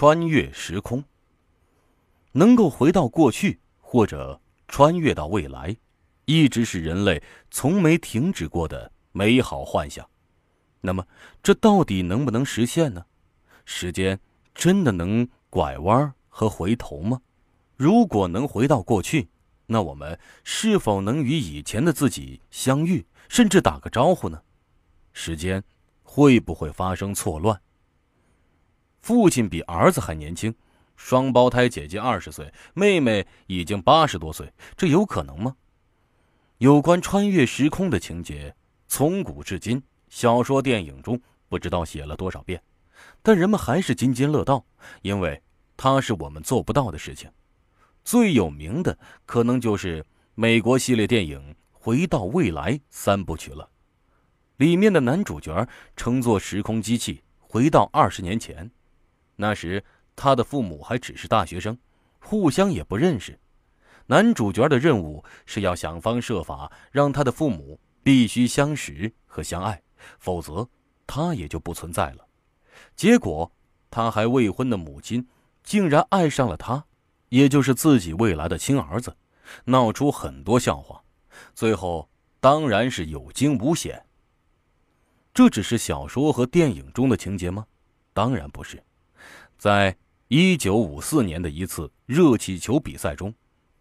[0.00, 1.02] 穿越时空。
[2.30, 5.76] 能够回到过去或者穿越到未来，
[6.24, 10.08] 一直是人类从没停止过的美好幻想。
[10.82, 11.04] 那么，
[11.42, 13.06] 这到底能不能实现呢？
[13.64, 14.20] 时间
[14.54, 17.20] 真的能拐弯和回头吗？
[17.76, 19.28] 如果能回到过去，
[19.66, 24.40] 那我们是否能与以前的自己相遇，甚至打个招呼呢？
[25.12, 25.64] 时间
[26.04, 27.60] 会不会发生错乱？
[29.00, 30.54] 父亲比儿子还年轻，
[30.96, 35.56] 双胞胎姐姐二十岁，妹妹已经八十多岁，这有可能吗？
[36.58, 38.54] 有关穿越时空的情节，
[38.88, 42.60] 从古至今，小说、电影中不知道写了多少遍，
[43.22, 44.64] 但人们还是津津乐道，
[45.02, 45.40] 因为
[45.76, 47.30] 它是我们做不到的事情。
[48.04, 50.04] 最有名的可能就是
[50.34, 51.38] 美国系列电影
[51.70, 53.68] 《回到未来》三部曲了，
[54.56, 58.68] 里面的男主角乘坐时空机器回到二十年前。
[59.40, 59.84] 那时，
[60.16, 61.78] 他的父母还只是大学生，
[62.18, 63.38] 互相也不认识。
[64.06, 69.80] 男主角的任务是要想方设法让他的父母必须相识和相爱，
[70.18, 70.68] 否则
[71.06, 72.26] 他也就不存在了。
[72.96, 73.52] 结果，
[73.92, 75.24] 他还未婚的母亲
[75.62, 76.84] 竟然爱上了他，
[77.28, 79.16] 也就是自己未来的亲儿子，
[79.66, 81.00] 闹出很多笑话。
[81.54, 84.04] 最后，当然是有惊无险。
[85.32, 87.64] 这只是小说和电影中的情节吗？
[88.12, 88.82] 当然不是。
[89.58, 89.96] 在
[90.28, 93.34] 一九五四年的一次热气球比赛中，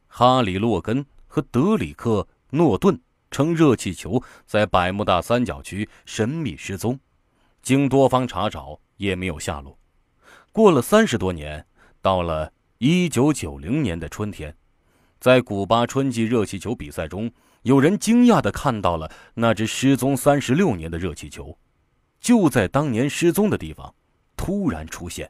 [0.08, 7.00] 哈里·洛根和德里克·诺顿乘热气球在百慕大三角区神秘失踪，
[7.61, 9.78] 经多方查找也没有下落。
[10.52, 11.64] 过了三十多年，
[12.02, 14.58] 到了一九九零年的春天，
[15.19, 17.30] 在古巴春季热气球比赛中，
[17.62, 21.56] 有人惊讶地看到了那只失踪三十六年的热气球，
[22.19, 23.94] 就在当年失踪的地方
[24.36, 25.30] 突然出现。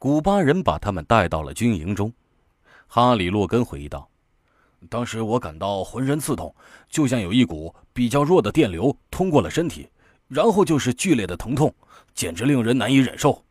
[0.00, 2.12] 古巴人把他们带到了军营中，
[2.86, 4.08] 哈里·洛根回忆道
[4.88, 6.54] ：“当时我感到浑身刺痛，
[6.88, 9.88] 就像有一股比较弱的电流通过了身体，
[10.28, 11.74] 然后就是剧烈的疼痛，
[12.14, 13.42] 简直令人难以忍受。”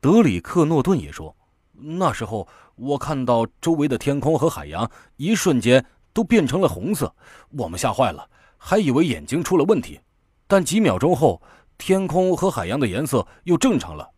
[0.00, 1.36] 德里克·诺顿也说
[1.76, 7.14] ：“那时候我看到周围的天空和海洋一瞬间都变成了红色，
[7.50, 8.26] 我们吓坏了，
[8.56, 10.00] 还以为眼睛出了问题。
[10.46, 11.42] 但几秒钟后，
[11.76, 14.08] 天空和海洋的颜色又正常了。”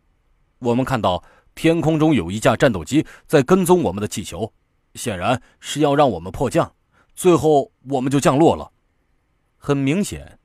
[0.61, 1.23] 我们看到
[1.55, 4.53] 天空中有一架战斗机在跟踪我们的气球，
[4.93, 6.73] 显然是要让我们迫降。
[7.15, 8.71] 最后，我们就降落了。
[9.57, 10.39] 很明显，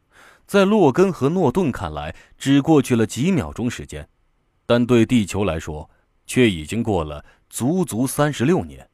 [0.46, 4.08] 在洛根和诺顿看来，只过去了几秒钟时间，
[4.64, 5.88] 但对地球来说，
[6.26, 8.88] 却已经过了足足三十六年。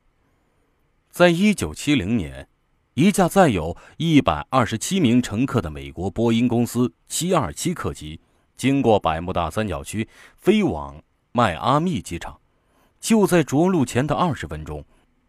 [1.10, 2.48] 在一九七零年，
[2.94, 8.20] 一架载有一百二十七名乘客的美国波音公司七二七客机，
[8.56, 11.02] 经过百慕大三角区，飞往。
[11.34, 12.38] 迈阿密机场，
[13.00, 14.84] 就在着陆前的二十分钟，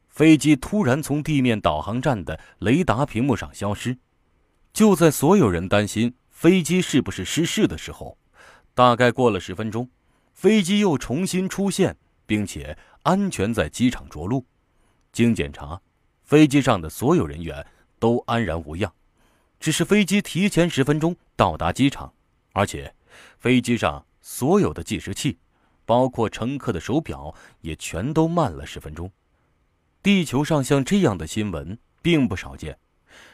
[0.10, 3.98] 飞机突然从地面导航站的雷达屏幕上消失。
[4.74, 8.18] 就在所有人担心飞机是不是失事的时候，
[8.74, 9.90] 大概过了十分钟，
[10.34, 14.46] 飞机又重新出现，并且安全在机场着陆。
[15.14, 15.80] 经检查，
[16.24, 17.66] 飞机上的所有人员
[17.98, 18.92] 都安然无恙，
[19.58, 22.12] 只是飞机提前十分钟到达机场，
[22.52, 22.94] 而且
[23.40, 25.38] 飞机上所有的计时器。
[25.86, 29.12] 包括乘客的手表也全都慢了十分钟。
[30.02, 32.78] 地球上像这样的新闻并不少见，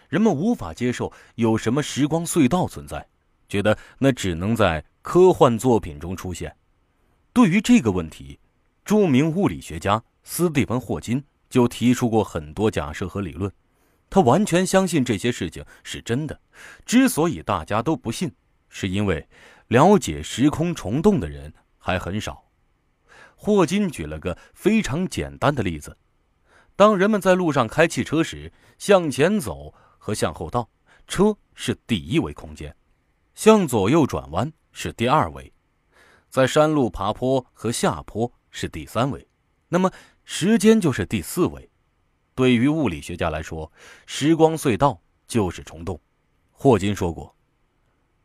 [0.07, 3.05] 人们无法接受有什么时光隧道存在，
[3.47, 6.55] 觉得那只能在科幻作品中出现。
[7.33, 8.39] 对于这个问题，
[8.85, 13.51] 著名物理学家斯蒂芬·霍金就提出过很多假设和理论。
[14.11, 16.39] 他完全相信这些事情是真的。
[16.85, 18.31] 之所以大家都不信，
[18.67, 19.27] 是因为
[19.67, 21.53] 了解时空虫洞的人。
[21.89, 22.45] 还很少。
[23.35, 25.97] 霍金举了个非常简单的例子：
[26.75, 30.69] 当人们在路上开汽车时，向前走和向后倒
[31.07, 32.75] 车是第一维空间，
[33.33, 35.51] 向左右转弯是第二维，
[36.29, 39.27] 在山路爬坡和下坡是第三维，
[39.67, 39.91] 那么
[40.25, 41.67] 时间就是第四维。
[42.35, 43.71] 对于物理学家来说，
[44.05, 45.99] 时光隧道就是虫洞。
[46.51, 47.33] 霍金说过：“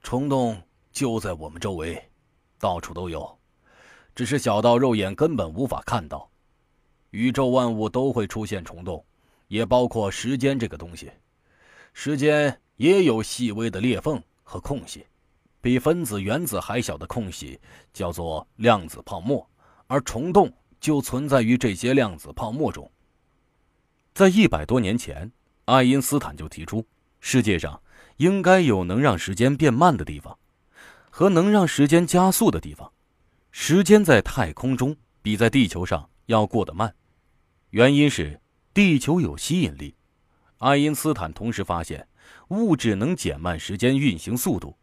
[0.03, 0.61] 虫洞
[0.93, 2.11] 就在我们周围，
[2.59, 3.39] 到处都有。”
[4.15, 6.31] 只是小到肉眼根本无法看到，
[7.11, 9.05] 宇宙万物都会出现虫洞，
[9.49, 11.11] 也包括时间这个东西。
[11.93, 15.05] 时间也有细微的裂缝和空隙，
[15.61, 17.59] 比分子、原子还小的空隙
[17.93, 19.49] 叫做量子泡沫，
[19.87, 22.91] 而虫洞就存在于这些量子泡沫中。
[24.13, 25.31] 在一百多年前，
[25.65, 26.87] 爱因斯坦就提出，
[27.19, 27.81] 世界上
[28.19, 30.39] 应该有能让时间变慢的地方，
[31.11, 32.93] 和能让时间加速的地方。
[33.56, 36.93] 时间在太空中比在地球上要过得慢，
[37.71, 38.41] 原因是
[38.75, 39.95] 地球有吸引力。
[40.59, 42.06] 爱因斯坦同时发现，
[42.49, 44.77] 物质能减慢时间运行速度，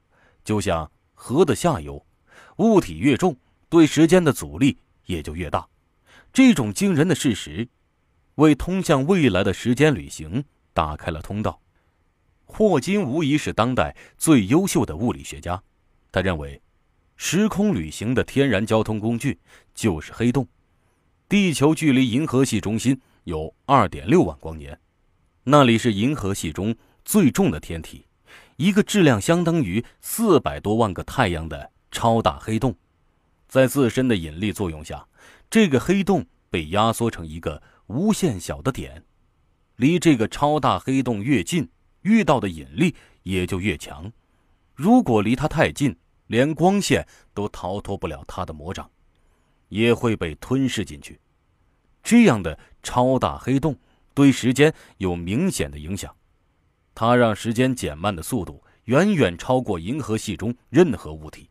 [0.46, 2.04] 就像河的下游，
[2.60, 3.36] 物体越重，
[3.68, 5.68] 对时间的阻力也就越大。
[6.32, 7.68] 这种惊人的事实，
[8.36, 11.62] 为通向未来的时间旅行打开了通道。
[12.46, 15.62] 霍金无疑是当代最优秀的物理学家，
[16.10, 16.60] 他认为。
[17.24, 19.38] 时空旅行的天然交通工具
[19.76, 20.48] 就是黑洞。
[21.30, 24.80] 地球距离银河系中心有二点六万光年，
[25.44, 26.76] 那里是银河系中
[27.06, 28.08] 最重的天体，
[28.58, 32.76] 一个质量相当于四百多万个太阳的超大黑洞。
[33.48, 35.08] 在自身的引力作用下，
[35.48, 39.04] 这个黑洞被压缩成一个无限小的点。
[39.76, 41.70] 离这个超大黑洞越近，
[42.02, 44.12] 遇到的引力也就越强。
[44.74, 45.96] 如果离它太近，
[46.32, 48.90] 连光线都逃脱不了它的魔掌，
[49.68, 51.20] 也会被吞噬进去。
[52.02, 53.78] 这样的超大黑洞
[54.14, 56.16] 对时间有明显的影响，
[56.96, 61.50] 它让时间减慢的速度远远超过银河系中任何物体，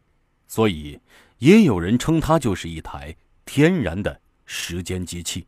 [0.49, 0.99] 所以
[1.37, 5.47] 也有人称它就是一台天然的时间机器。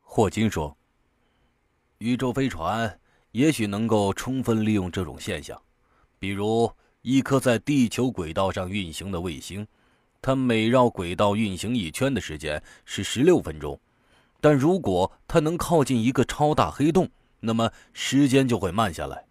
[0.00, 0.74] 霍金说
[1.98, 2.98] ：“宇宙飞船
[3.32, 5.60] 也许能够充分利用这种现象，
[6.18, 6.72] 比如。”
[7.04, 9.66] 一颗在地球轨道上运行的卫星，
[10.22, 13.78] 它每绕轨道运行一圈的时间是十六分钟，
[14.40, 17.06] 但如果它能靠近一个超大黑洞，
[17.40, 19.26] 那么时间就会慢下来。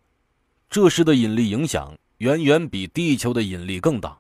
[0.70, 4.20] 这时的引力影响远远比地球的引力更大，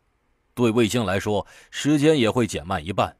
[0.55, 3.15] 对卫星来说，时间也会减慢一半。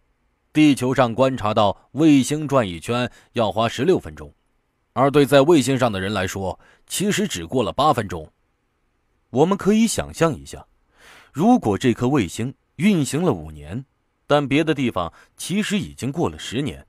[0.51, 4.33] 地球上观察到卫星转一圈要花十六分钟，
[4.94, 8.27] 而对在卫星上的人来说，其实只过了八分钟。
[9.33, 10.63] 我们可以想象一下，
[11.31, 13.83] 如果这颗卫星运行了五年，
[14.27, 16.85] 但别的地方其实已经过了十年，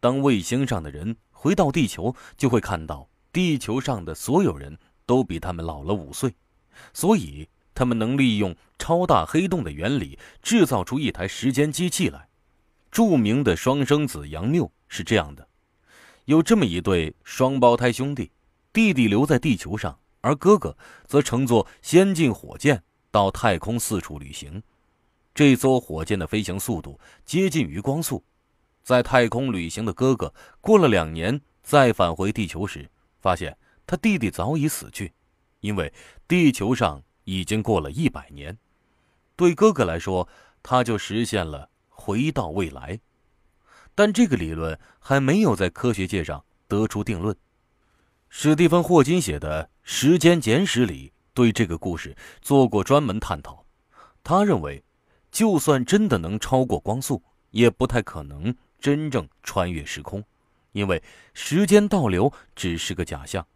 [0.00, 4.76] 当卫星上的人回到地球，就会看到地球上的所有人
[5.06, 6.34] 都比他们老了五岁，
[6.92, 12.28] 所以他们能利用超大黑洞的原理制造出一台时间机器来。
[12.90, 15.46] 著名的双生子杨谬是这样的：
[16.24, 18.32] 有这么一对双胞胎兄弟，
[18.72, 19.96] 弟弟留在地球上。
[20.24, 20.74] 而哥哥
[21.06, 24.62] 则乘坐先进火箭到太空四处旅行，
[25.34, 28.24] 这艘火箭的飞行速度接近于光速。
[28.82, 30.32] 在太空旅行的哥哥
[30.62, 32.90] 过了两年再返回地球时，
[33.20, 33.54] 发现
[33.86, 35.12] 他弟弟早已死去，
[35.60, 35.92] 因为
[36.26, 38.56] 地球上已经过了一百年。
[39.36, 40.26] 对哥哥来说，
[40.62, 42.98] 他就实现了回到未来，
[43.94, 47.36] 但这个理论还没有在科学界上得出定论。
[48.30, 53.64] 史蒂芬·霍金写的《时间简史》里对这个故事做过专门探讨。
[54.22, 54.82] 他认为，
[55.30, 60.24] 就算真的能超过光速，也不太可能真正穿越时空，
[60.72, 61.02] 因为
[61.34, 63.46] 时间倒流只是个假象。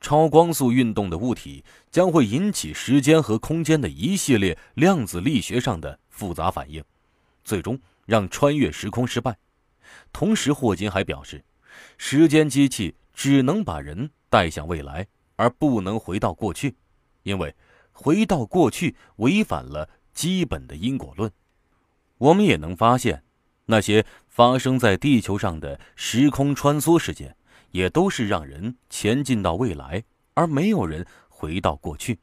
[0.00, 6.82] 超光速运动的物体将会引起时间和空间的一系列量子力学上的复杂反应，
[7.44, 9.36] 最终让穿越时空失败。
[10.14, 11.44] 同时，霍金还表示，
[11.98, 12.94] 时间机器。
[13.18, 15.04] 只能把人带向未来，
[15.38, 16.74] 而不能回到过去，
[17.22, 17.54] 因为
[17.92, 21.30] 回到过去违反了基本的因果论。
[22.18, 23.22] 我们也能发现，
[23.66, 27.36] 那些发生在地球上的时空穿梭事件，
[27.70, 30.02] 也都是让人前进到未来，
[30.34, 32.18] 而没有人回到过去。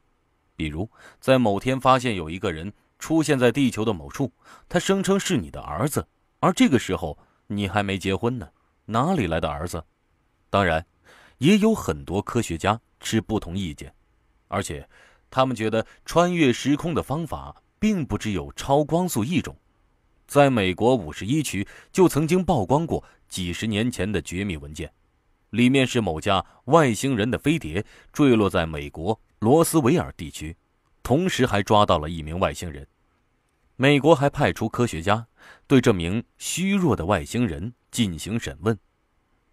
[0.54, 4.30] 比如，在某天发现有一个人出现在地球的某处，
[4.68, 6.06] 他声称是你的儿子，
[6.40, 8.50] 而这个时候你还没结婚呢，
[8.84, 9.82] 哪里来的儿子？
[10.50, 10.86] 当然，
[11.38, 13.92] 也有很多科学家持不同意见，
[14.48, 14.88] 而且
[15.30, 19.56] 他们觉得穿越时空的方法并不只有超光速一种。
[20.26, 24.92] 在美国五十一区就曾经曝光过几十年前的绝密文件，
[25.50, 30.56] 里面是某家外星人的飞碟坠落在美国罗斯维尔地区，
[31.02, 32.86] 同时还抓到了一名外星人。
[33.76, 35.26] 美国还派出科学家
[35.66, 38.76] 对这名虚弱的外星人进行审问。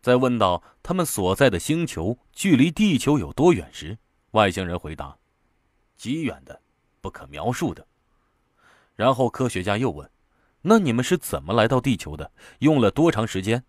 [0.03, 3.97] 在问到他们所在的星球距离地球有多远时，
[4.31, 5.17] 外星人回答
[5.95, 6.61] ：“极远的，
[6.99, 7.87] 不可描述的。”
[8.97, 10.11] 然后科学家又问
[10.63, 12.33] ：“那你们是怎么来到地球的？
[12.59, 13.63] 用了多长时间？”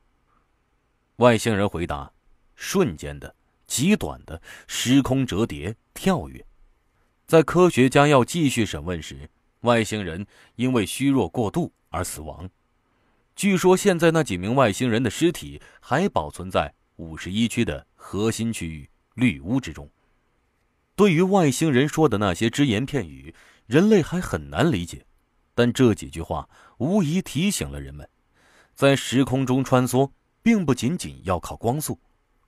[1.18, 2.12] 外星人回答
[2.56, 3.36] ：“瞬间的，
[3.68, 6.44] 极短的，时空折叠，跳跃。”
[7.28, 10.26] 在科学家要继续审问时，外星人
[10.56, 12.50] 因为虚弱过度而死亡。
[13.36, 19.90] 据说现在那几名外星人的尸体还保存在五十一区的核心区域绿屋之中。
[20.94, 23.34] 对于外星人说的那些只言片语，
[23.66, 25.04] 人类还很难理解。
[25.56, 26.48] 但这几句话
[26.78, 28.08] 无疑提醒了人们，
[28.74, 30.10] 在时空中穿梭，
[30.42, 31.98] 并不仅仅要靠光速，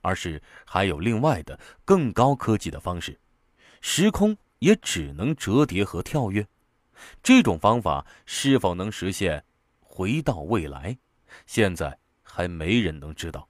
[0.03, 3.19] 而是还有另外的更高科技的方式。
[3.81, 6.47] 时空也只能折叠和跳跃，
[7.23, 9.45] 这种方法是否能实现
[9.97, 10.99] 回到未来，
[11.47, 13.49] 现在还没人能知道。